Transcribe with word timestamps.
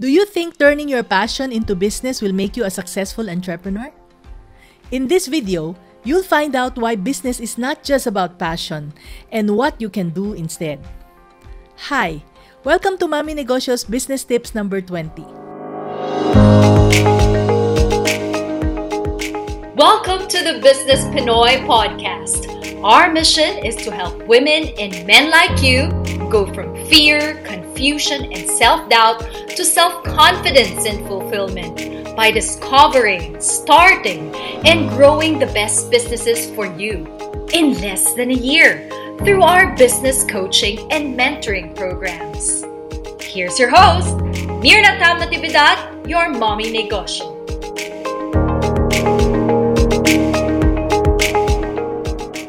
Do 0.00 0.08
you 0.08 0.24
think 0.24 0.56
turning 0.56 0.88
your 0.88 1.04
passion 1.04 1.52
into 1.52 1.76
business 1.76 2.24
will 2.24 2.32
make 2.32 2.56
you 2.56 2.64
a 2.64 2.72
successful 2.72 3.28
entrepreneur? 3.28 3.92
In 4.90 5.12
this 5.12 5.28
video, 5.28 5.76
you'll 6.04 6.24
find 6.24 6.56
out 6.56 6.80
why 6.80 6.96
business 6.96 7.38
is 7.38 7.58
not 7.58 7.84
just 7.84 8.06
about 8.08 8.38
passion 8.38 8.94
and 9.30 9.60
what 9.60 9.76
you 9.76 9.90
can 9.90 10.08
do 10.08 10.32
instead. 10.32 10.80
Hi, 11.92 12.24
welcome 12.64 12.96
to 12.96 13.08
Mommy 13.08 13.34
Negosyo's 13.34 13.84
Business 13.84 14.24
Tips 14.24 14.54
number 14.54 14.80
20. 14.80 15.20
Welcome 19.76 20.24
to 20.32 20.38
the 20.40 20.64
Business 20.64 21.04
Pinoy 21.12 21.60
podcast. 21.68 22.48
Our 22.80 23.12
mission 23.12 23.60
is 23.68 23.76
to 23.84 23.92
help 23.92 24.16
women 24.24 24.72
and 24.80 25.04
men 25.06 25.28
like 25.28 25.60
you 25.60 25.99
go 26.30 26.46
from 26.54 26.74
fear, 26.86 27.42
confusion, 27.44 28.32
and 28.32 28.48
self 28.48 28.88
doubt 28.88 29.20
to 29.56 29.64
self 29.64 30.02
confidence 30.04 30.86
and 30.86 31.06
fulfillment 31.06 32.16
by 32.16 32.30
discovering, 32.30 33.40
starting, 33.40 34.34
and 34.64 34.88
growing 34.90 35.38
the 35.38 35.46
best 35.46 35.90
businesses 35.90 36.50
for 36.54 36.66
you 36.66 37.06
in 37.52 37.80
less 37.80 38.14
than 38.14 38.30
a 38.30 38.34
year 38.34 38.88
through 39.18 39.42
our 39.42 39.76
business 39.76 40.24
coaching 40.24 40.90
and 40.92 41.18
mentoring 41.18 41.74
programs. 41.76 42.64
Here's 43.20 43.58
your 43.58 43.70
host, 43.70 44.16
Myrna 44.62 44.98
Tam 44.98 45.20
your 46.08 46.30
mommy 46.30 46.72
negosyo. 46.72 47.39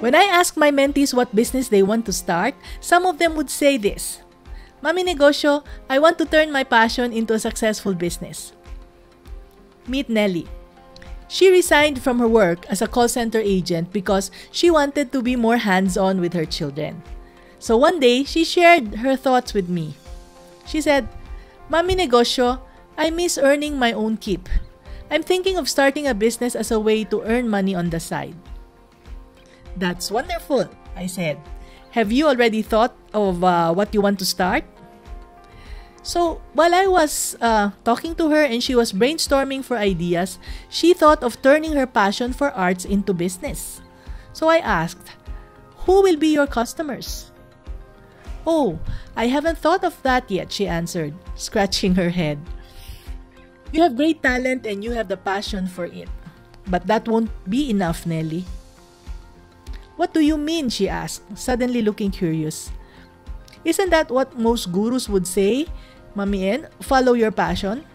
When 0.01 0.17
I 0.17 0.25
ask 0.25 0.57
my 0.57 0.73
mentees 0.73 1.13
what 1.13 1.35
business 1.37 1.69
they 1.69 1.85
want 1.85 2.09
to 2.09 2.13
start, 2.13 2.57
some 2.81 3.05
of 3.05 3.21
them 3.21 3.37
would 3.37 3.53
say 3.53 3.77
this 3.77 4.25
Mommy 4.81 5.05
Negosyo, 5.05 5.61
I 5.93 6.01
want 6.01 6.17
to 6.17 6.25
turn 6.25 6.51
my 6.51 6.65
passion 6.65 7.13
into 7.13 7.37
a 7.37 7.39
successful 7.39 7.93
business. 7.93 8.51
Meet 9.85 10.09
Nelly. 10.09 10.49
She 11.29 11.53
resigned 11.53 12.01
from 12.01 12.17
her 12.17 12.27
work 12.27 12.65
as 12.65 12.81
a 12.81 12.89
call 12.89 13.07
center 13.07 13.37
agent 13.37 13.93
because 13.93 14.33
she 14.49 14.73
wanted 14.73 15.13
to 15.13 15.21
be 15.21 15.37
more 15.37 15.61
hands 15.61 16.01
on 16.01 16.19
with 16.19 16.33
her 16.33 16.49
children. 16.49 17.05
So 17.61 17.77
one 17.77 18.01
day, 18.01 18.25
she 18.25 18.43
shared 18.43 19.05
her 19.05 19.15
thoughts 19.15 19.53
with 19.53 19.69
me. 19.69 19.93
She 20.65 20.81
said, 20.81 21.13
Mommy 21.69 21.95
Negosyo, 21.95 22.57
I 22.97 23.13
miss 23.13 23.37
earning 23.37 23.77
my 23.77 23.93
own 23.93 24.17
keep. 24.17 24.49
I'm 25.11 25.21
thinking 25.21 25.57
of 25.61 25.69
starting 25.69 26.07
a 26.07 26.17
business 26.17 26.55
as 26.55 26.71
a 26.71 26.81
way 26.81 27.03
to 27.05 27.21
earn 27.21 27.47
money 27.47 27.75
on 27.75 27.93
the 27.93 27.99
side. 27.99 28.33
That's 29.77 30.11
wonderful, 30.11 30.69
I 30.95 31.07
said. 31.07 31.39
Have 31.91 32.11
you 32.11 32.27
already 32.27 32.61
thought 32.61 32.95
of 33.13 33.43
uh, 33.43 33.73
what 33.73 33.93
you 33.93 34.01
want 34.01 34.19
to 34.19 34.25
start? 34.25 34.63
So, 36.03 36.41
while 36.53 36.73
I 36.73 36.87
was 36.87 37.37
uh, 37.41 37.71
talking 37.83 38.15
to 38.15 38.29
her 38.31 38.41
and 38.41 38.63
she 38.63 38.73
was 38.73 38.91
brainstorming 38.91 39.63
for 39.63 39.77
ideas, 39.77 40.39
she 40.69 40.93
thought 40.93 41.23
of 41.23 41.41
turning 41.41 41.73
her 41.73 41.85
passion 41.85 42.33
for 42.33 42.49
arts 42.51 42.85
into 42.85 43.13
business. 43.13 43.81
So 44.33 44.49
I 44.49 44.57
asked, 44.57 45.13
Who 45.85 46.01
will 46.01 46.17
be 46.17 46.33
your 46.33 46.47
customers? 46.47 47.29
Oh, 48.47 48.79
I 49.15 49.27
haven't 49.27 49.59
thought 49.59 49.83
of 49.83 50.01
that 50.01 50.31
yet, 50.31 50.51
she 50.51 50.67
answered, 50.67 51.13
scratching 51.35 51.93
her 51.95 52.09
head. 52.09 52.39
You 53.71 53.83
have 53.83 53.95
great 53.95 54.23
talent 54.23 54.65
and 54.65 54.83
you 54.83 54.91
have 54.91 55.07
the 55.07 55.17
passion 55.17 55.67
for 55.67 55.85
it. 55.85 56.09
But 56.65 56.87
that 56.87 57.07
won't 57.07 57.29
be 57.47 57.69
enough, 57.69 58.05
Nelly. 58.05 58.45
What 60.01 60.17
do 60.17 60.25
you 60.25 60.33
mean? 60.33 60.73
she 60.73 60.89
asked, 60.89 61.21
suddenly 61.37 61.85
looking 61.85 62.09
curious. 62.09 62.73
Isn't 63.61 63.93
that 63.93 64.09
what 64.09 64.33
most 64.33 64.73
gurus 64.73 65.05
would 65.05 65.29
say? 65.29 65.69
Mami 66.17 66.65
follow 66.81 67.13
your 67.13 67.29
passion? 67.29 67.85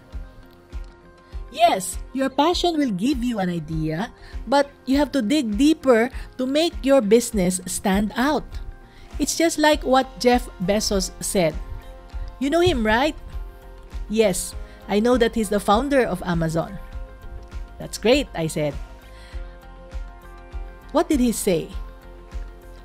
Yes, 1.51 1.99
your 2.15 2.31
passion 2.31 2.79
will 2.79 2.95
give 2.95 3.27
you 3.27 3.43
an 3.43 3.51
idea, 3.51 4.07
but 4.47 4.71
you 4.87 4.95
have 4.95 5.11
to 5.19 5.21
dig 5.21 5.59
deeper 5.59 6.07
to 6.39 6.47
make 6.47 6.79
your 6.79 7.03
business 7.03 7.59
stand 7.67 8.15
out. 8.15 8.47
It's 9.19 9.35
just 9.35 9.59
like 9.59 9.83
what 9.83 10.07
Jeff 10.23 10.47
Bezos 10.63 11.11
said. 11.19 11.59
You 12.39 12.47
know 12.47 12.63
him, 12.63 12.87
right? 12.87 13.19
Yes, 14.07 14.55
I 14.87 15.03
know 15.03 15.19
that 15.19 15.35
he's 15.35 15.51
the 15.51 15.59
founder 15.59 16.07
of 16.07 16.23
Amazon. 16.23 16.79
That's 17.83 17.99
great, 17.99 18.31
I 18.31 18.47
said. 18.47 18.71
What 20.95 21.11
did 21.11 21.19
he 21.19 21.35
say? 21.35 21.67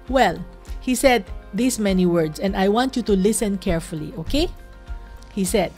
Well, 0.08 0.44
he 0.80 0.94
said 0.94 1.24
these 1.54 1.78
many 1.78 2.06
words, 2.06 2.40
and 2.40 2.56
I 2.56 2.68
want 2.68 2.96
you 2.96 3.02
to 3.02 3.12
listen 3.12 3.58
carefully, 3.58 4.12
okay? 4.18 4.48
He 5.32 5.44
said, 5.44 5.72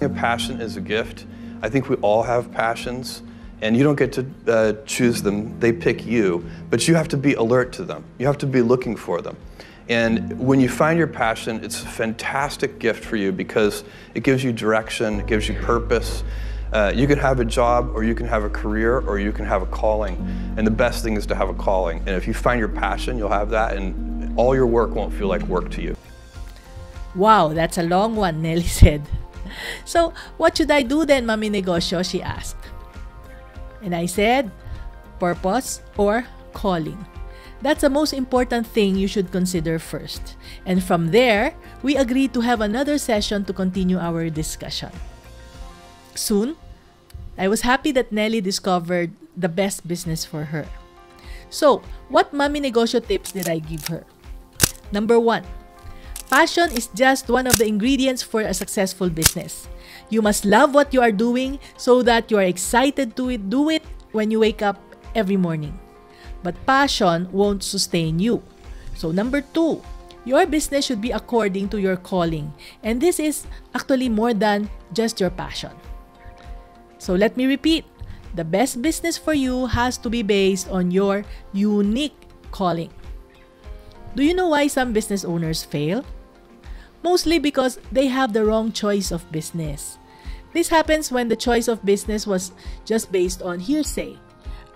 A 0.00 0.08
passion 0.08 0.60
is 0.60 0.76
a 0.76 0.80
gift. 0.80 1.26
I 1.62 1.68
think 1.68 1.88
we 1.88 1.96
all 1.96 2.22
have 2.22 2.52
passions, 2.52 3.22
and 3.60 3.76
you 3.76 3.82
don't 3.82 3.96
get 3.96 4.12
to 4.12 4.26
uh, 4.46 4.72
choose 4.84 5.22
them, 5.22 5.58
they 5.60 5.72
pick 5.72 6.04
you, 6.06 6.44
but 6.70 6.86
you 6.86 6.94
have 6.94 7.08
to 7.08 7.16
be 7.16 7.34
alert 7.34 7.72
to 7.74 7.84
them. 7.84 8.04
You 8.18 8.26
have 8.26 8.38
to 8.38 8.46
be 8.46 8.62
looking 8.62 8.96
for 8.96 9.22
them. 9.22 9.36
And 9.88 10.38
when 10.38 10.58
you 10.60 10.68
find 10.68 10.98
your 10.98 11.06
passion, 11.06 11.64
it's 11.64 11.82
a 11.82 11.86
fantastic 11.86 12.78
gift 12.78 13.04
for 13.04 13.16
you 13.16 13.30
because 13.30 13.84
it 14.14 14.24
gives 14.24 14.42
you 14.42 14.52
direction, 14.52 15.20
it 15.20 15.26
gives 15.26 15.48
you 15.48 15.54
purpose. 15.54 16.24
Uh, 16.76 16.92
you 16.94 17.06
can 17.06 17.18
have 17.18 17.40
a 17.40 17.44
job, 17.44 17.90
or 17.96 18.04
you 18.04 18.14
can 18.14 18.26
have 18.26 18.44
a 18.44 18.50
career, 18.50 19.00
or 19.08 19.18
you 19.18 19.32
can 19.32 19.46
have 19.46 19.62
a 19.62 19.66
calling. 19.72 20.14
And 20.58 20.66
the 20.66 20.76
best 20.84 21.02
thing 21.02 21.16
is 21.16 21.24
to 21.32 21.34
have 21.34 21.48
a 21.48 21.54
calling. 21.54 22.00
And 22.00 22.10
if 22.10 22.28
you 22.28 22.34
find 22.34 22.60
your 22.60 22.68
passion, 22.68 23.16
you'll 23.16 23.32
have 23.32 23.48
that, 23.48 23.78
and 23.78 24.38
all 24.38 24.54
your 24.54 24.66
work 24.66 24.94
won't 24.94 25.14
feel 25.14 25.26
like 25.26 25.40
work 25.48 25.70
to 25.70 25.80
you. 25.80 25.96
Wow, 27.14 27.48
that's 27.56 27.78
a 27.78 27.82
long 27.82 28.14
one, 28.14 28.42
Nelly 28.42 28.68
said. 28.82 29.08
So, 29.86 30.12
what 30.36 30.58
should 30.58 30.70
I 30.70 30.82
do 30.82 31.06
then, 31.06 31.24
Mommy 31.24 31.48
Negosyo? 31.48 32.04
She 32.04 32.20
asked. 32.20 32.60
And 33.80 33.94
I 33.94 34.04
said, 34.04 34.50
purpose 35.18 35.80
or 35.96 36.26
calling. 36.52 37.00
That's 37.62 37.80
the 37.80 37.88
most 37.88 38.12
important 38.12 38.66
thing 38.66 38.96
you 38.96 39.08
should 39.08 39.32
consider 39.32 39.78
first. 39.78 40.36
And 40.66 40.84
from 40.84 41.08
there, 41.08 41.56
we 41.82 41.96
agreed 41.96 42.34
to 42.34 42.42
have 42.42 42.60
another 42.60 42.98
session 42.98 43.46
to 43.46 43.54
continue 43.54 43.96
our 43.96 44.28
discussion. 44.28 44.92
Soon, 46.14 46.56
I 47.38 47.48
was 47.48 47.62
happy 47.62 47.92
that 47.92 48.12
Nelly 48.12 48.40
discovered 48.40 49.12
the 49.36 49.48
best 49.48 49.86
business 49.86 50.24
for 50.24 50.44
her. 50.56 50.66
So, 51.50 51.82
what 52.08 52.32
Mommy 52.32 52.60
Negosyo 52.60 53.04
tips 53.04 53.32
did 53.32 53.48
I 53.48 53.58
give 53.60 53.86
her? 53.88 54.04
Number 54.90 55.20
one, 55.20 55.44
passion 56.30 56.72
is 56.72 56.88
just 56.88 57.28
one 57.28 57.46
of 57.46 57.58
the 57.58 57.66
ingredients 57.66 58.22
for 58.22 58.40
a 58.40 58.54
successful 58.54 59.10
business. 59.10 59.68
You 60.08 60.22
must 60.22 60.44
love 60.44 60.74
what 60.74 60.94
you 60.94 61.02
are 61.02 61.12
doing 61.12 61.58
so 61.76 62.02
that 62.02 62.30
you 62.30 62.38
are 62.38 62.48
excited 62.48 63.16
to 63.16 63.30
it, 63.30 63.50
do 63.50 63.70
it 63.70 63.84
when 64.12 64.30
you 64.30 64.40
wake 64.40 64.62
up 64.62 64.80
every 65.14 65.36
morning. 65.36 65.78
But 66.42 66.58
passion 66.66 67.28
won't 67.32 67.62
sustain 67.62 68.18
you. 68.18 68.42
So, 68.94 69.12
number 69.12 69.40
two, 69.40 69.82
your 70.24 70.46
business 70.46 70.86
should 70.86 71.00
be 71.00 71.12
according 71.12 71.68
to 71.70 71.78
your 71.78 71.96
calling. 71.96 72.52
And 72.82 73.00
this 73.00 73.20
is 73.20 73.46
actually 73.74 74.08
more 74.08 74.34
than 74.34 74.70
just 74.92 75.20
your 75.20 75.30
passion. 75.30 75.70
So 76.98 77.14
let 77.14 77.36
me 77.36 77.46
repeat 77.46 77.84
the 78.34 78.44
best 78.44 78.82
business 78.82 79.16
for 79.16 79.32
you 79.32 79.66
has 79.66 79.96
to 79.98 80.10
be 80.10 80.22
based 80.22 80.68
on 80.68 80.90
your 80.90 81.24
unique 81.52 82.16
calling. 82.52 82.92
Do 84.14 84.24
you 84.24 84.34
know 84.34 84.48
why 84.48 84.66
some 84.68 84.92
business 84.92 85.24
owners 85.24 85.64
fail? 85.64 86.04
Mostly 87.02 87.38
because 87.38 87.78
they 87.92 88.06
have 88.08 88.32
the 88.32 88.44
wrong 88.44 88.72
choice 88.72 89.12
of 89.12 89.30
business. 89.32 89.98
This 90.52 90.68
happens 90.68 91.12
when 91.12 91.28
the 91.28 91.36
choice 91.36 91.68
of 91.68 91.84
business 91.84 92.26
was 92.26 92.52
just 92.84 93.12
based 93.12 93.42
on 93.42 93.60
hearsay. 93.60 94.16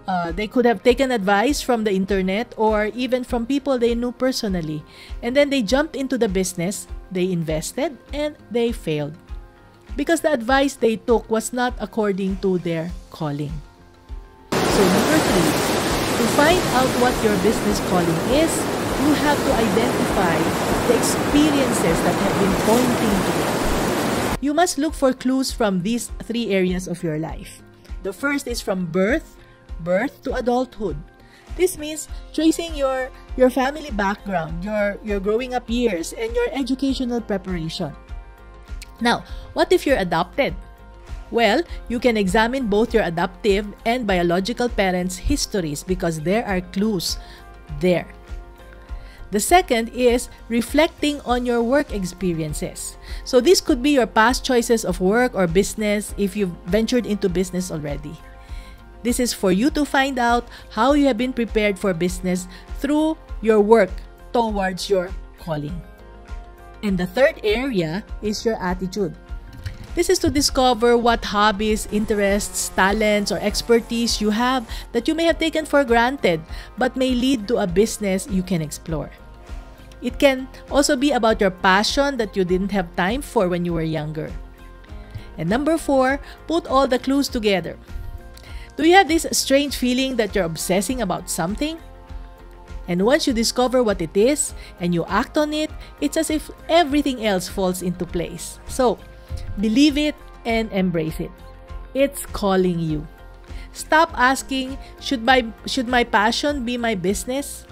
Uh, 0.07 0.33
they 0.33 0.47
could 0.47 0.65
have 0.65 0.83
taken 0.83 1.11
advice 1.11 1.61
from 1.61 1.85
the 1.85 1.93
internet 1.93 2.53
or 2.57 2.87
even 2.95 3.25
from 3.25 3.47
people 3.47 3.79
they 3.79 3.95
knew 3.95 4.13
personally, 4.13 4.85
and 5.23 5.37
then 5.37 5.49
they 5.49 5.63
jumped 5.63 5.97
into 5.97 6.19
the 6.19 6.29
business, 6.29 6.87
they 7.13 7.31
invested, 7.31 7.97
and 8.13 8.37
they 8.51 8.73
failed 8.73 9.17
because 9.97 10.21
the 10.21 10.33
advice 10.33 10.75
they 10.75 10.97
took 10.97 11.29
was 11.31 11.53
not 11.53 11.75
according 11.81 12.39
to 12.39 12.59
their 12.59 12.91
calling. 13.11 13.53
So 14.53 14.83
number 14.87 15.19
three, 15.19 15.53
to 16.21 16.25
find 16.37 16.63
out 16.77 16.91
what 17.01 17.17
your 17.25 17.37
business 17.43 17.81
calling 17.89 18.21
is, 18.33 18.53
you 19.01 19.13
have 19.25 19.39
to 19.39 19.53
identify 19.57 20.37
the 20.89 20.95
experiences 20.97 21.97
that 22.05 22.17
have 22.17 22.37
been 22.39 22.57
pointing 22.69 23.17
to 23.25 23.33
it. 23.41 23.61
You 24.41 24.55
must 24.55 24.79
look 24.79 24.95
for 24.95 25.13
clues 25.13 25.53
from 25.53 25.83
these 25.83 26.13
three 26.25 26.51
areas 26.53 26.89
of 26.89 27.03
your 27.03 27.19
life. 27.19 27.63
The 28.03 28.13
first 28.13 28.49
is 28.49 28.61
from 28.61 28.87
birth, 28.87 29.37
birth 29.81 30.23
to 30.25 30.35
adulthood. 30.35 30.97
This 31.57 31.77
means 31.77 32.09
tracing 32.33 32.75
your, 32.75 33.11
your 33.37 33.51
family 33.51 33.91
background, 33.91 34.65
your, 34.65 34.97
your 35.05 35.21
growing 35.21 35.53
up 35.53 35.69
years, 35.69 36.13
and 36.13 36.35
your 36.35 36.49
educational 36.53 37.21
preparation. 37.21 37.93
Now, 39.01 39.25
what 39.53 39.73
if 39.73 39.87
you're 39.87 39.99
adopted? 39.99 40.55
Well, 41.31 41.63
you 41.89 41.99
can 42.01 42.17
examine 42.17 42.67
both 42.67 42.93
your 42.93 43.05
adoptive 43.05 43.67
and 43.87 44.07
biological 44.07 44.69
parents' 44.69 45.17
histories 45.17 45.83
because 45.83 46.21
there 46.21 46.45
are 46.47 46.61
clues 46.61 47.19
there. 47.79 48.07
The 49.31 49.39
second 49.39 49.91
is 49.95 50.29
reflecting 50.49 51.21
on 51.23 51.47
your 51.47 51.63
work 51.63 51.95
experiences. 51.95 52.99
So, 53.25 53.39
this 53.41 53.61
could 53.61 53.81
be 53.81 53.95
your 53.95 54.07
past 54.07 54.45
choices 54.45 54.85
of 54.85 55.01
work 55.01 55.35
or 55.35 55.47
business 55.47 56.15
if 56.19 56.35
you've 56.35 56.55
ventured 56.67 57.07
into 57.07 57.29
business 57.29 57.71
already. 57.71 58.19
This 59.03 59.21
is 59.21 59.33
for 59.33 59.53
you 59.53 59.71
to 59.71 59.85
find 59.85 60.19
out 60.19 60.49
how 60.71 60.93
you 60.93 61.07
have 61.07 61.17
been 61.17 61.33
prepared 61.33 61.79
for 61.79 61.95
business 61.95 62.49
through 62.83 63.17
your 63.41 63.61
work 63.61 63.91
towards 64.33 64.91
your 64.91 65.11
calling. 65.39 65.81
And 66.83 66.97
the 66.97 67.07
third 67.07 67.41
area 67.45 68.05
is 68.23 68.45
your 68.45 68.57
attitude. 68.57 69.15
This 69.95 70.09
is 70.09 70.19
to 70.21 70.31
discover 70.31 70.97
what 70.97 71.25
hobbies, 71.25 71.89
interests, 71.91 72.71
talents, 72.71 73.33
or 73.33 73.39
expertise 73.39 74.21
you 74.21 74.31
have 74.31 74.69
that 74.93 75.09
you 75.09 75.15
may 75.15 75.25
have 75.25 75.39
taken 75.39 75.67
for 75.67 75.83
granted 75.85 76.41
but 76.79 76.97
may 76.97 77.11
lead 77.11 77.49
to 77.49 77.59
a 77.59 77.67
business 77.67 78.29
you 78.31 78.43
can 78.43 78.63
explore. 78.63 79.11
It 80.01 80.19
can 80.19 80.49
also 80.71 80.97
be 80.97 81.11
about 81.11 81.41
your 81.41 81.51
passion 81.51 82.17
that 82.17 82.37
you 82.37 82.45
didn't 82.45 82.73
have 82.73 82.95
time 82.97 83.21
for 83.21 83.49
when 83.49 83.65
you 83.65 83.75
were 83.75 83.83
younger. 83.83 84.33
And 85.37 85.49
number 85.49 85.77
four, 85.77 86.21
put 86.47 86.67
all 86.67 86.87
the 86.87 86.99
clues 86.99 87.29
together. 87.29 87.77
Do 88.77 88.87
you 88.87 88.95
have 88.95 89.09
this 89.09 89.27
strange 89.33 89.77
feeling 89.77 90.17
that 90.17 90.35
you're 90.35 90.49
obsessing 90.49 91.03
about 91.03 91.29
something? 91.29 91.79
And 92.91 93.07
once 93.07 93.31
you 93.31 93.33
discover 93.33 93.87
what 93.87 94.03
it 94.03 94.17
is 94.19 94.53
and 94.83 94.91
you 94.91 95.07
act 95.07 95.39
on 95.39 95.55
it, 95.55 95.71
it's 96.03 96.19
as 96.19 96.29
if 96.29 96.51
everything 96.69 97.25
else 97.25 97.47
falls 97.47 97.87
into 97.87 98.03
place. 98.03 98.59
So, 98.67 98.99
believe 99.63 99.95
it 99.95 100.19
and 100.45 100.67
embrace 100.75 101.23
it. 101.23 101.31
It's 101.95 102.27
calling 102.27 102.83
you. 102.83 103.07
Stop 103.71 104.11
asking, 104.19 104.75
should 104.99 105.23
my 105.23 105.47
should 105.71 105.87
my 105.87 106.03
passion 106.03 106.67
be 106.67 106.75
my 106.75 106.99
business? 106.99 107.63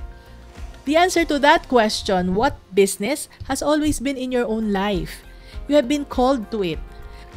The 0.86 0.94
answer 0.94 1.26
to 1.26 1.42
that 1.42 1.66
question, 1.66 2.38
what 2.38 2.54
business, 2.70 3.26
has 3.50 3.58
always 3.58 3.98
been 3.98 4.16
in 4.16 4.30
your 4.30 4.46
own 4.46 4.70
life. 4.70 5.26
You 5.66 5.74
have 5.74 5.90
been 5.90 6.06
called 6.06 6.48
to 6.54 6.62
it. 6.62 6.78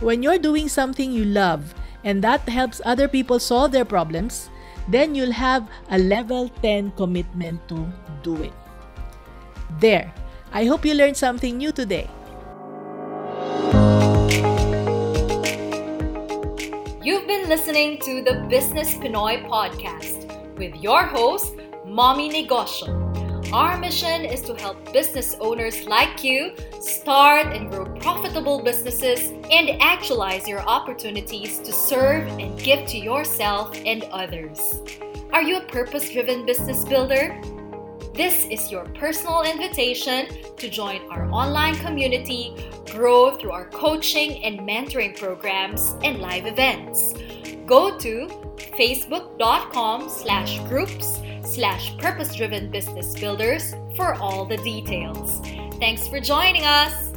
When 0.05 0.21
you're 0.21 0.37
doing 0.37 0.69
something 0.69 1.11
you 1.11 1.25
love 1.25 1.73
and 2.05 2.21
that 2.21 2.45
helps 2.47 2.79
other 2.85 3.09
people 3.09 3.41
solve 3.41 3.73
their 3.73 3.85
problems, 3.85 4.53
then 4.87 5.15
you'll 5.15 5.31
have 5.31 5.67
a 5.89 5.97
level 5.97 6.49
10 6.61 6.91
commitment 6.91 7.67
to 7.69 7.85
do 8.23 8.35
it. 8.43 8.53
There. 9.79 10.13
I 10.53 10.65
hope 10.65 10.85
you 10.85 10.93
learned 10.93 11.17
something 11.17 11.57
new 11.57 11.71
today. 11.71 12.09
You've 17.01 17.25
been 17.25 17.49
listening 17.49 17.99
to 18.01 18.21
the 18.21 18.45
Business 18.49 18.93
Pinoy 18.95 19.47
podcast 19.49 20.29
with 20.57 20.75
your 20.75 21.03
host, 21.03 21.55
Mommy 21.85 22.29
Negosyo. 22.29 23.00
Our 23.53 23.77
mission 23.77 24.23
is 24.23 24.39
to 24.43 24.55
help 24.55 24.93
business 24.93 25.35
owners 25.41 25.83
like 25.85 26.23
you 26.23 26.55
start 26.79 27.47
and 27.47 27.69
grow 27.69 27.83
profitable 27.99 28.63
businesses 28.63 29.29
and 29.51 29.71
actualize 29.81 30.47
your 30.47 30.61
opportunities 30.61 31.59
to 31.59 31.73
serve 31.73 32.25
and 32.39 32.57
give 32.57 32.87
to 32.87 32.97
yourself 32.97 33.77
and 33.85 34.03
others. 34.05 34.79
Are 35.33 35.41
you 35.41 35.57
a 35.57 35.65
purpose 35.65 36.09
driven 36.09 36.45
business 36.45 36.85
builder? 36.85 37.41
This 38.13 38.45
is 38.45 38.71
your 38.71 38.85
personal 38.85 39.41
invitation 39.41 40.27
to 40.55 40.69
join 40.69 41.01
our 41.11 41.29
online 41.29 41.75
community, 41.75 42.55
grow 42.89 43.35
through 43.35 43.51
our 43.51 43.65
coaching 43.65 44.41
and 44.45 44.61
mentoring 44.61 45.19
programs 45.19 45.93
and 46.05 46.19
live 46.19 46.45
events. 46.45 47.15
Go 47.71 47.97
to 47.99 48.27
facebook.com 48.57 50.09
slash 50.09 50.59
groups 50.67 51.21
slash 51.45 51.97
purpose 51.99 52.35
driven 52.35 52.69
business 52.69 53.17
builders 53.17 53.75
for 53.95 54.15
all 54.15 54.43
the 54.43 54.57
details. 54.57 55.39
Thanks 55.79 56.05
for 56.05 56.19
joining 56.19 56.65
us. 56.65 57.10